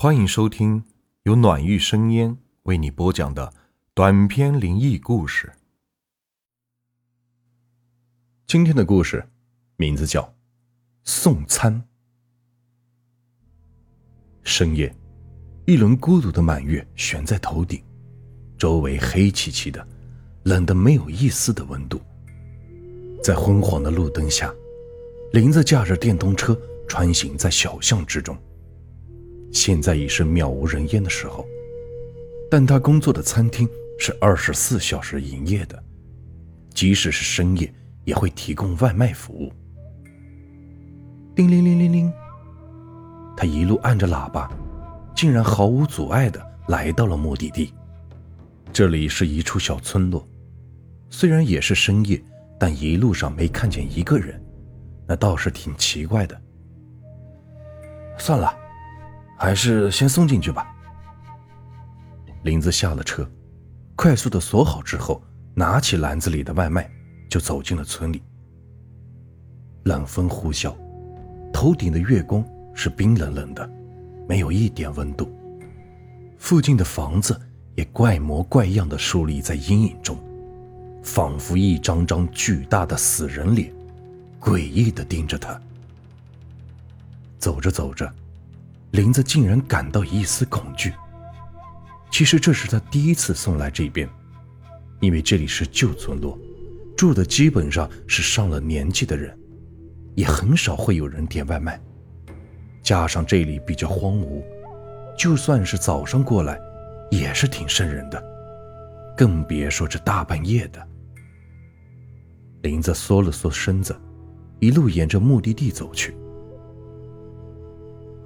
[0.00, 0.84] 欢迎收听
[1.24, 3.52] 由暖玉生烟为你播讲的
[3.94, 5.52] 短篇灵异故事。
[8.46, 9.28] 今天的故事
[9.74, 10.22] 名字叫
[11.02, 11.74] 《送餐》。
[14.44, 14.94] 深夜，
[15.66, 17.82] 一轮孤独的满月悬在头顶，
[18.56, 19.84] 周围黑漆漆的，
[20.44, 22.00] 冷得没有一丝的温度。
[23.20, 24.54] 在昏黄的路灯下，
[25.32, 26.56] 林子驾着电动车
[26.88, 28.38] 穿行在小巷之中。
[29.50, 31.46] 现在已是渺无人烟的时候，
[32.50, 35.82] 但他工作的餐厅是二十四小时营业的，
[36.72, 37.72] 即使是深夜
[38.04, 39.52] 也会提供外卖服务。
[41.34, 42.12] 叮铃铃铃铃，
[43.36, 44.50] 他一路按着喇叭，
[45.14, 47.72] 竟然毫无阻碍的来到了目的地。
[48.72, 50.28] 这里是一处小村落，
[51.10, 52.22] 虽然也是深夜，
[52.60, 54.40] 但一路上没看见一个人，
[55.06, 56.38] 那倒是挺奇怪的。
[58.18, 58.54] 算了。
[59.38, 60.66] 还是先送进去吧。
[62.42, 63.28] 林子下了车，
[63.94, 65.22] 快速的锁好之后，
[65.54, 66.90] 拿起篮子里的外卖，
[67.30, 68.20] 就走进了村里。
[69.84, 70.74] 冷风呼啸，
[71.52, 73.70] 头顶的月光是冰冷冷的，
[74.28, 75.32] 没有一点温度。
[76.36, 77.40] 附近的房子
[77.74, 80.18] 也怪模怪样的竖立在阴影中，
[81.02, 83.72] 仿佛一张张巨大的死人脸，
[84.40, 85.60] 诡异的盯着他。
[87.38, 88.12] 走着走着。
[88.92, 90.92] 林子竟然感到一丝恐惧。
[92.10, 94.08] 其实这是他第一次送来这边，
[95.00, 96.38] 因为这里是旧村落，
[96.96, 99.38] 住的基本上是上了年纪的人，
[100.14, 101.78] 也很少会有人点外卖。
[102.82, 104.42] 加上这里比较荒芜，
[105.18, 106.58] 就算是早上过来，
[107.10, 108.22] 也是挺瘆人的，
[109.14, 110.88] 更别说这大半夜的。
[112.62, 113.94] 林子缩了缩身子，
[114.60, 116.16] 一路沿着目的地走去。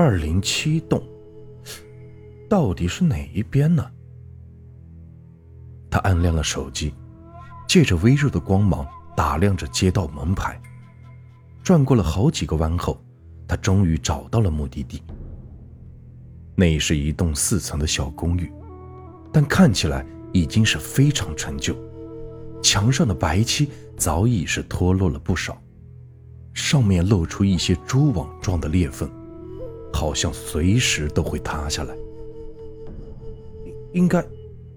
[0.00, 1.02] 二零七栋，
[2.48, 3.84] 到底是哪一边呢？
[5.90, 6.94] 他按亮了手机，
[7.66, 8.86] 借着微弱的光芒
[9.16, 10.56] 打量着街道门牌。
[11.64, 13.02] 转过了好几个弯后，
[13.48, 15.02] 他终于找到了目的地。
[16.54, 18.52] 那是一栋四层的小公寓，
[19.32, 21.74] 但看起来已经是非常陈旧，
[22.62, 25.60] 墙上的白漆早已是脱落了不少，
[26.54, 29.10] 上面露出一些蛛网状的裂缝。
[29.98, 31.92] 好像随时都会塌下来，
[33.92, 34.24] 应该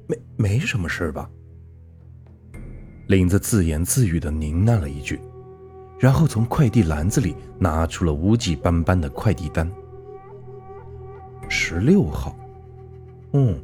[0.07, 1.29] 没没什么事吧？
[3.07, 5.19] 林子自言自语的呢喃了一句，
[5.99, 9.71] 然后从快递篮子里拿出了污迹斑斑的快递单。
[11.47, 12.35] 十六号，
[13.33, 13.61] 嗯，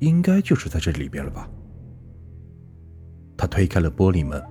[0.00, 1.48] 应该就是在这里边了吧？
[3.36, 4.42] 他推开了玻璃门，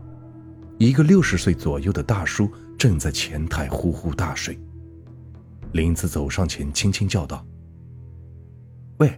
[0.78, 4.58] 一个六十岁左右的大叔正在前台呼呼大睡。
[5.74, 7.46] 林子走上前，轻轻叫道
[9.00, 9.12] ：“喂，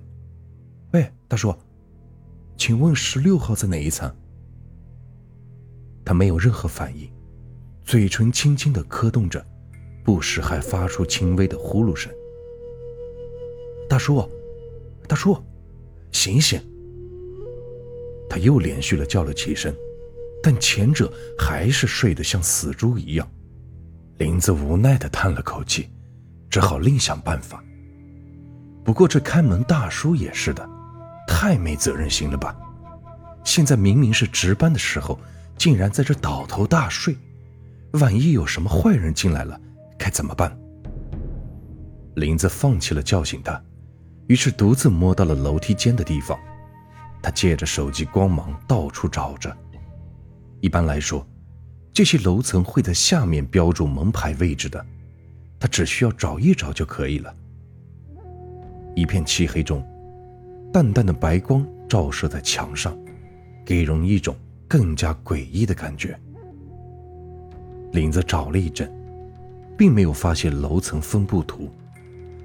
[0.94, 1.56] 喂，大叔，
[2.58, 4.14] 请问十六号在哪一层？”
[6.04, 7.10] 他没有任何反应，
[7.84, 9.46] 嘴唇轻轻的磕动着，
[10.04, 12.12] 不时还发出轻微的呼噜声。
[13.88, 14.28] 大叔，
[15.08, 15.38] 大叔，
[16.12, 16.60] 醒醒！
[18.28, 19.74] 他又连续的叫了几声，
[20.42, 23.32] 但前者还是睡得像死猪一样。
[24.18, 25.90] 林子无奈的叹了口气。
[26.50, 27.64] 只好另想办法。
[28.84, 30.68] 不过这看门大叔也是的，
[31.28, 32.56] 太没责任心了吧？
[33.44, 35.20] 现在明明是值班的时候，
[35.58, 37.16] 竟然在这倒头大睡，
[37.94, 39.60] 万一有什么坏人进来了，
[39.98, 40.58] 该怎么办？
[42.16, 43.62] 林子放弃了叫醒他，
[44.28, 46.38] 于是独自摸到了楼梯间的地方。
[47.22, 49.56] 他借着手机光芒到处找着。
[50.62, 51.26] 一般来说，
[51.94, 54.86] 这些楼层会在下面标注门牌位置的。
[55.60, 57.36] 他只需要找一找就可以了。
[58.96, 59.86] 一片漆黑中，
[60.72, 62.98] 淡淡的白光照射在墙上，
[63.66, 64.36] 给人一种
[64.68, 66.18] 更加诡异的感觉。
[67.92, 68.92] 林子找了一阵，
[69.78, 71.70] 并没有发现楼层分布图，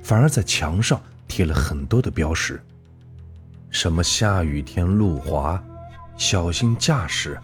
[0.03, 2.61] 反而在墙上贴了很多的标识，
[3.71, 5.63] 什么下雨天路滑，
[6.17, 7.39] 小心驾驶，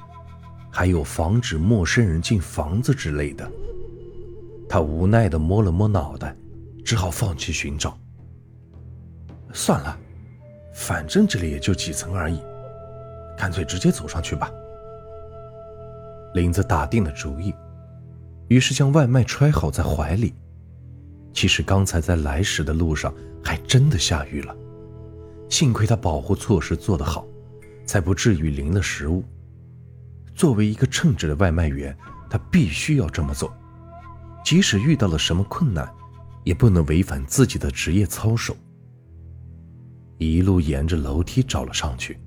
[0.70, 3.50] 还有防止陌生人进房子之类的。
[4.70, 6.32] 他无奈地摸了摸脑袋，
[6.84, 7.98] 只好放弃寻找。
[9.52, 9.98] 算了，
[10.72, 12.40] 反正这里也就几层而已，
[13.36, 14.48] 干脆直接走上去吧。
[16.34, 17.52] 林子打定了主意，
[18.46, 20.32] 于是将外卖揣好在怀里。
[21.32, 23.12] 其实刚才在来时的路上
[23.42, 24.54] 还真的下雨了，
[25.48, 27.26] 幸亏他保护措施做得好，
[27.84, 29.24] 才不至于淋了食物。
[30.32, 31.96] 作为一个称职的外卖员，
[32.30, 33.52] 他必须要这么做。
[34.44, 35.88] 即使遇到了什么困难，
[36.44, 38.56] 也不能违反自己的职业操守。
[40.18, 42.18] 一路沿着楼梯找了上去，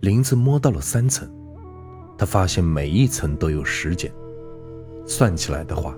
[0.00, 1.28] 林子摸到了三层，
[2.16, 4.10] 他发现每一层都有时间，
[5.06, 5.96] 算起来的话，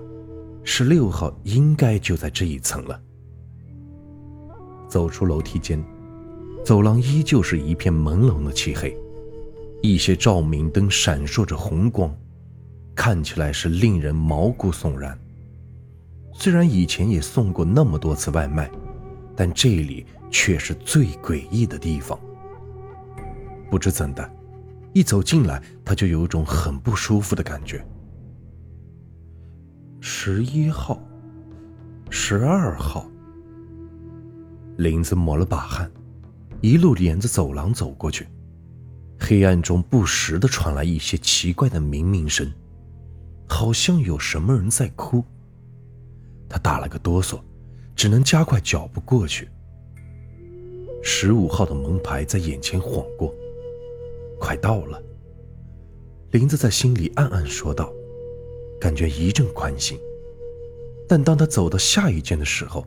[0.63, 3.01] 十六号应该就在这一层了。
[4.87, 5.81] 走出楼梯间，
[6.65, 8.97] 走廊依旧是一片朦胧的漆黑，
[9.81, 12.13] 一些照明灯闪烁着红光，
[12.93, 15.17] 看起来是令人毛骨悚然。
[16.41, 18.67] 虽然以前也送过那么多次外卖，
[19.35, 22.19] 但这里却是最诡异的地方。
[23.69, 24.27] 不知怎的，
[24.91, 27.85] 一走进来他就有种很不舒服的感觉。
[29.99, 30.99] 十一号，
[32.09, 33.07] 十二号。
[34.77, 35.91] 林子抹了把汗，
[36.59, 38.27] 一路沿着走廊走过去。
[39.19, 42.51] 黑暗中不时的传来一些奇怪的鸣鸣声，
[43.47, 45.23] 好像有什么人在哭。
[46.51, 47.39] 他打了个哆嗦，
[47.95, 49.49] 只能加快脚步过去。
[51.01, 53.33] 十五号的门牌在眼前晃过，
[54.37, 55.01] 快到了。
[56.31, 57.91] 林子在心里暗暗说道，
[58.79, 59.97] 感觉一阵宽心。
[61.07, 62.85] 但当他走到下一间的时候，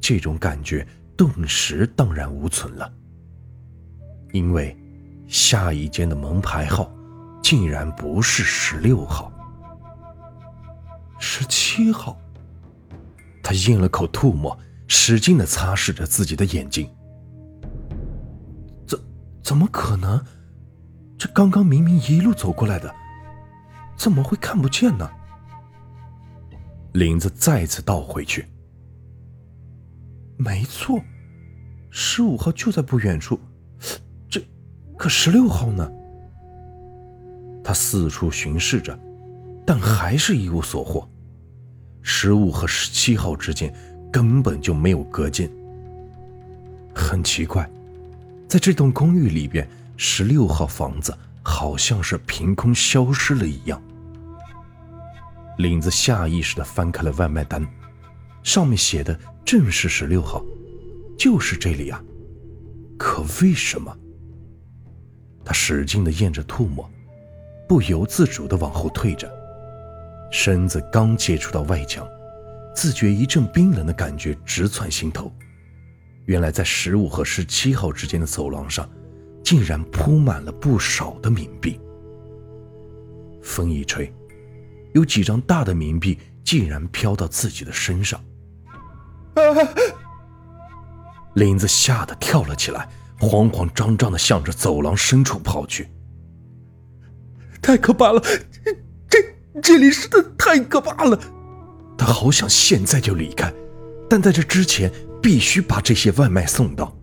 [0.00, 0.86] 这种感觉。
[1.18, 2.92] 顿时荡然无存了，
[4.32, 4.76] 因为
[5.26, 6.92] 下一间的门牌号
[7.42, 9.32] 竟然不是十六号，
[11.18, 12.20] 十七号。
[13.46, 14.58] 他咽了口唾沫，
[14.88, 16.90] 使劲的擦拭着自己的眼睛。
[18.84, 18.98] 怎
[19.40, 20.20] 怎么可能？
[21.16, 22.92] 这刚刚明明一路走过来的，
[23.96, 25.08] 怎么会看不见呢？
[26.94, 28.44] 林子再次倒回去。
[30.36, 31.00] 没错，
[31.88, 33.38] 十五号就在不远处，
[34.28, 34.44] 这
[34.98, 35.88] 可十六号呢？
[37.62, 38.98] 他四处巡视着，
[39.64, 41.08] 但还是一无所获。
[42.08, 43.74] 十五和十七号之间
[44.12, 45.50] 根本就没有隔间。
[46.94, 47.68] 很奇怪，
[48.48, 51.12] 在这栋公寓里边，十六号房子
[51.42, 53.82] 好像是凭空消失了一样。
[55.58, 57.66] 林子下意识的翻开了外卖单，
[58.42, 59.18] 上面写的。
[59.44, 60.44] 正是十六号，
[61.16, 62.02] 就是这里啊！
[62.98, 63.96] 可为什么？
[65.44, 66.88] 他使劲的咽着唾沫，
[67.68, 69.30] 不由自主的往后退着，
[70.30, 72.06] 身子刚接触到外墙，
[72.74, 75.32] 自觉一阵冰冷的感觉直窜心头。
[76.26, 78.88] 原来在十五和十七号之间的走廊上，
[79.44, 81.80] 竟然铺满了不少的冥币。
[83.42, 84.12] 风一吹，
[84.92, 88.20] 有几张大的冥币竟然飘到自己的身上。
[91.34, 92.88] 林子吓得跳了起来，
[93.20, 95.88] 慌慌张张的向着走廊深处跑去。
[97.62, 98.22] 太可怕了，
[99.62, 101.18] 这里实在太可怕了！
[101.96, 103.52] 他好想现在就离开，
[104.08, 104.92] 但在这之前
[105.22, 106.94] 必须把这些外卖送到。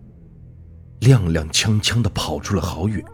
[1.00, 3.04] 踉踉跄跄的跑出了好远，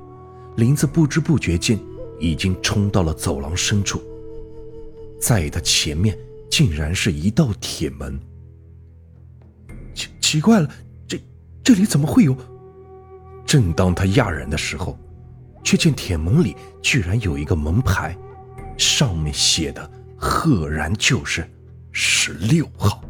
[0.56, 1.78] 林子不知不觉间
[2.18, 4.00] 已经冲到了走廊深处，
[5.20, 6.16] 在他前面
[6.50, 8.20] 竟然是一道铁门。
[9.94, 10.70] 奇奇怪了，
[11.08, 11.20] 这
[11.64, 12.36] 这里怎么会有？
[13.44, 14.96] 正当他讶然的时候，
[15.64, 18.16] 却见铁门里居然有一个门牌，
[18.80, 21.46] 上面写的赫然就是
[21.92, 23.04] 十六号。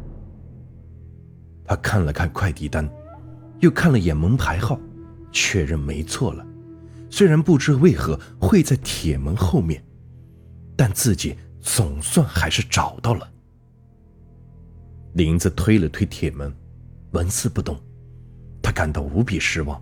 [1.63, 2.87] 他看了看快递单，
[3.61, 4.77] 又看了眼门牌号，
[5.31, 6.45] 确认没错了。
[7.09, 9.81] 虽然不知为何会在铁门后面，
[10.75, 13.29] 但自己总算还是找到了。
[15.13, 16.53] 林子推了推铁门。
[17.11, 17.77] 纹丝不动，
[18.61, 19.81] 他感到无比失望。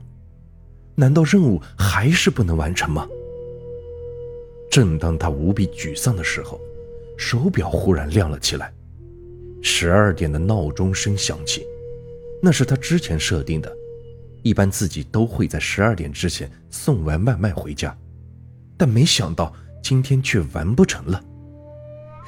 [0.95, 3.07] 难道任务还是不能完成吗？
[4.79, 6.57] 正当他无比沮丧的时候，
[7.17, 8.73] 手表忽然亮了起来，
[9.61, 11.65] 十二点的闹钟声响起。
[12.41, 13.69] 那是他之前设定的，
[14.41, 17.93] 一般自己都会在十二点之前送完外卖回家，
[18.77, 21.21] 但没想到今天却完不成了。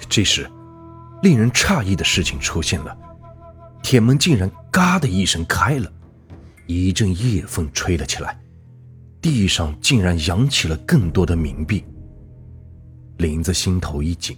[0.10, 0.46] 这时，
[1.24, 2.98] 令人诧异的事情出现了。
[3.81, 5.89] 铁门竟然“嘎”的一声开了，
[6.67, 8.38] 一阵夜风吹了起来，
[9.22, 11.81] 地上竟然扬起了更多的冥币。
[13.22, 14.36] 林子心头一紧，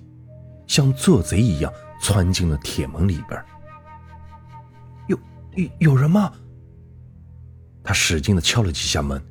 [0.68, 1.72] 像做贼一样
[2.02, 3.42] 窜进了铁门里边。
[5.08, 5.18] 有
[5.56, 6.30] 有有人吗？
[7.82, 9.24] 他使劲的敲了几下门，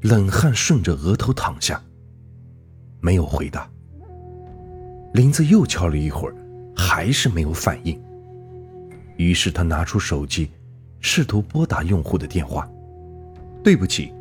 [0.00, 1.78] 冷汗顺着额头淌下，
[3.00, 3.70] 没有回答。
[5.12, 6.34] 林子又敲了一会儿，
[6.74, 8.02] 还是没有反应。
[9.18, 10.50] 于是他拿出手机，
[11.00, 12.66] 试图拨打用户的电话。
[13.62, 14.14] 对不起，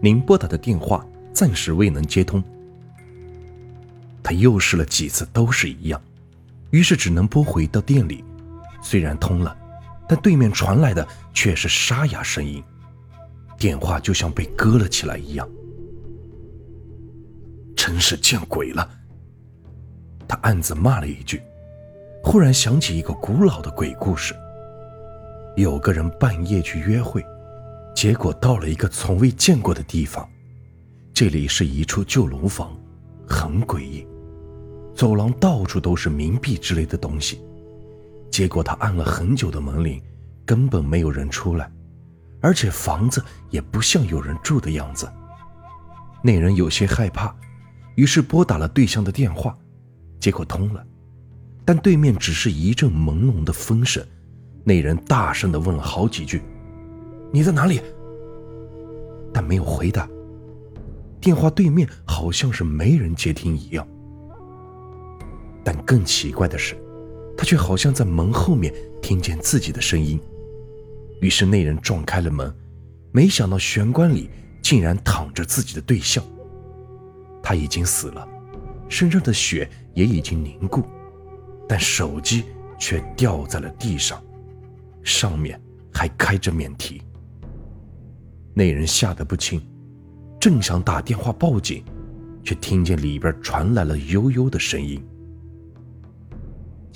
[0.00, 2.40] 您拨打的电话暂时未能接通。
[4.26, 6.02] 他又试了几次，都是一样，
[6.70, 8.24] 于是只能拨回到店里。
[8.82, 9.56] 虽然通了，
[10.08, 12.60] 但对面传来的却是沙哑声音，
[13.56, 15.48] 电话就像被割了起来一样。
[17.76, 18.90] 真是见鬼了！
[20.26, 21.40] 他暗自骂了一句，
[22.24, 24.34] 忽然想起一个古老的鬼故事：
[25.54, 27.24] 有个人半夜去约会，
[27.94, 30.28] 结果到了一个从未见过的地方，
[31.14, 32.76] 这里是一处旧楼房，
[33.28, 34.04] 很诡异，
[34.96, 37.40] 走廊到处都是冥币之类的东西。
[38.30, 40.02] 结果他按了很久的门铃，
[40.44, 41.70] 根本没有人出来，
[42.40, 45.06] 而且房子也不像有人住的样子。
[46.22, 47.34] 那人有些害怕。
[47.94, 49.56] 于是拨打了对象的电话，
[50.20, 50.84] 结果通了，
[51.64, 54.04] 但对面只是一阵朦胧的风声。
[54.64, 56.42] 那人大声的问了好几句
[57.32, 57.80] ：“你在哪里？”
[59.32, 60.06] 但没有回答。
[61.22, 63.88] 电话对面好像是没人接听一样。
[65.66, 66.76] 但更奇怪的是，
[67.36, 70.16] 他却好像在门后面听见自己的声音。
[71.20, 72.54] 于是那人撞开了门，
[73.10, 74.30] 没想到玄关里
[74.62, 76.22] 竟然躺着自己的对象。
[77.42, 78.28] 他已经死了，
[78.88, 80.84] 身上的血也已经凝固，
[81.68, 82.44] 但手机
[82.78, 84.22] 却掉在了地上，
[85.02, 85.60] 上面
[85.92, 87.02] 还开着免提。
[88.54, 89.60] 那人吓得不轻，
[90.38, 91.82] 正想打电话报警，
[92.44, 95.04] 却听见里边传来了悠悠的声音：“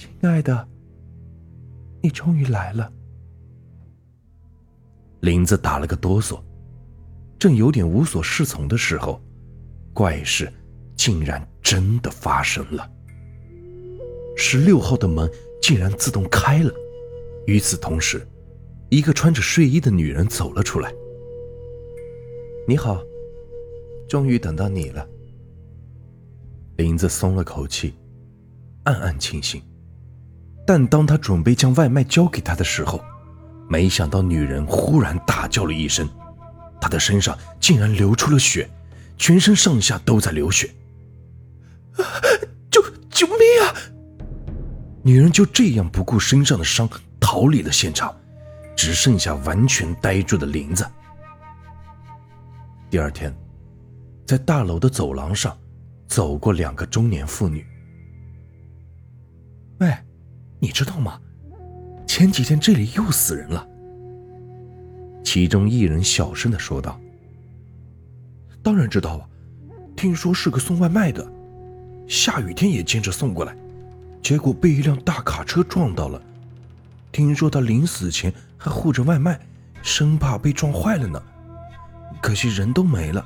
[0.00, 0.66] 亲爱的，
[2.00, 2.90] 你终于来了。”
[5.20, 6.40] 林子打了个哆嗦，
[7.38, 9.20] 正有点无所适从的时候。
[9.92, 10.50] 怪事
[10.96, 12.90] 竟然真的发生了。
[14.36, 15.30] 十六号的门
[15.60, 16.72] 竟然自动开了，
[17.46, 18.26] 与此同时，
[18.88, 20.90] 一个穿着睡衣的女人走了出来。
[22.66, 23.04] 你好，
[24.08, 25.06] 终于等到你了。
[26.78, 27.92] 林子松了口气，
[28.84, 29.60] 暗暗庆幸。
[30.72, 33.02] 但当他准备将外卖交给他的时候，
[33.68, 36.08] 没想到女人忽然大叫了一声，
[36.80, 38.70] 她的身上竟然流出了血。
[39.18, 40.70] 全身上下都在流血，
[42.70, 43.74] 救救命啊！
[45.02, 48.14] 女人就这样不顾身上的伤逃离了现场，
[48.76, 50.86] 只剩下完全呆住的林子。
[52.88, 53.34] 第二天，
[54.24, 55.58] 在大楼的走廊上，
[56.06, 57.66] 走过两个中年妇女。
[59.80, 59.92] 喂，
[60.60, 61.18] 你知道吗？
[62.06, 63.66] 前几天这里又死人了。
[65.24, 67.00] 其中一人小声的说道。
[68.62, 69.22] 当然知道啊，
[69.96, 71.26] 听说是个送外卖的，
[72.06, 73.56] 下雨天也兼着送过来，
[74.22, 76.20] 结果被一辆大卡车撞到了。
[77.10, 79.40] 听说他临死前还护着外卖，
[79.82, 81.22] 生怕被撞坏了呢。
[82.20, 83.24] 可惜人都没了，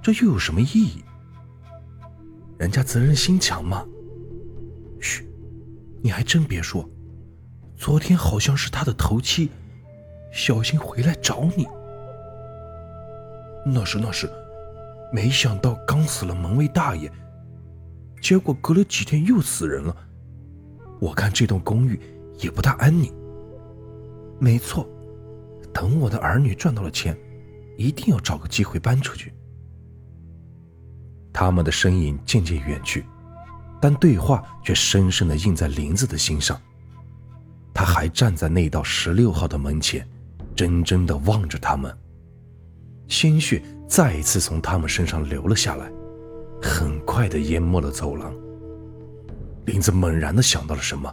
[0.00, 1.04] 这又有什么意义？
[2.58, 3.84] 人家责任心强嘛。
[6.02, 6.88] 你还真别说，
[7.76, 9.50] 昨天好像是他的头七，
[10.32, 11.66] 小心回来找你。
[13.64, 14.30] 那是那是。
[15.12, 17.10] 没想到刚死了门卫大爷，
[18.22, 19.96] 结果隔了几天又死人了。
[21.00, 21.98] 我看这栋公寓
[22.38, 23.12] 也不大安宁。
[24.38, 24.88] 没错，
[25.74, 27.18] 等我的儿女赚到了钱，
[27.76, 29.34] 一定要找个机会搬出去。
[31.32, 33.04] 他们的身影渐渐远去，
[33.80, 36.60] 但对话却深深的印在林子的心上。
[37.72, 40.06] 他还站在那道十六号的门前，
[40.56, 41.96] 怔怔的望着他们，
[43.08, 43.62] 鲜血。
[43.88, 45.90] 再一次从他们身上流了下来，
[46.62, 48.32] 很快的淹没了走廊。
[49.64, 51.12] 林子猛然的想到了什么，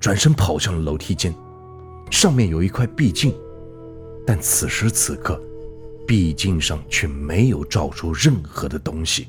[0.00, 1.34] 转身跑向了楼梯间，
[2.10, 3.34] 上面有一块壁镜，
[4.26, 5.38] 但此时此刻，
[6.06, 9.28] 壁镜上却没有照出任何的东西。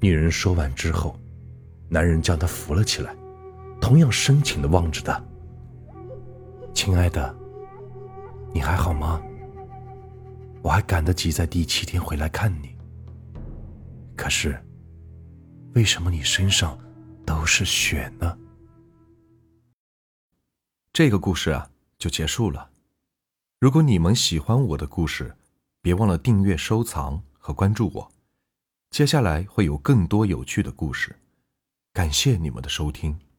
[0.00, 1.14] 女人说完之后，
[1.88, 3.14] 男人将她扶了起来，
[3.80, 5.22] 同样深情的望着她
[6.72, 7.34] ：“亲爱的，
[8.54, 9.22] 你还好吗？”
[10.62, 12.76] 我还赶得及在第七天回来看你。
[14.16, 14.58] 可是，
[15.74, 16.78] 为什么你身上
[17.24, 18.38] 都是血呢？
[20.92, 22.70] 这个故事啊，就结束了。
[23.58, 25.34] 如果你们喜欢我的故事，
[25.82, 28.10] 别忘了订阅、收藏和关注我。
[28.90, 31.16] 接下来会有更多有趣的故事。
[31.92, 33.29] 感谢你们的收听。